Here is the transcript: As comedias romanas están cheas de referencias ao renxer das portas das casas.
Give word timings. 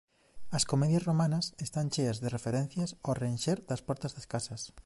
As 0.57 0.63
comedias 0.71 1.05
romanas 1.09 1.45
están 1.65 1.87
cheas 1.93 2.17
de 2.23 2.29
referencias 2.37 2.89
ao 3.05 3.13
renxer 3.23 3.57
das 3.69 3.83
portas 3.87 4.11
das 4.17 4.29
casas. 4.33 4.61